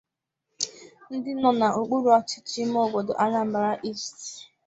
dị 1.23 1.31
n'okpuru 1.39 2.09
ọchịchị 2.19 2.57
ime 2.63 2.77
obodo 2.85 3.11
'Anambra 3.15 3.67
East' 3.87 4.23